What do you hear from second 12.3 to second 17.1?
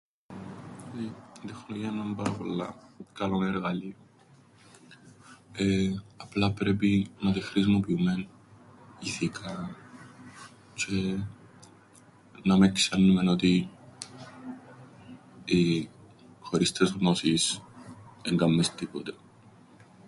να μεν ξιάννουμεν ότι οι ε... χωρίς τες